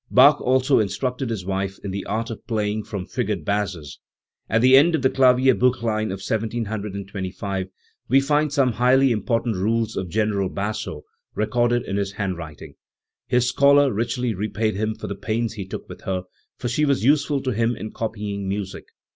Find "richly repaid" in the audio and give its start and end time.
13.93-14.75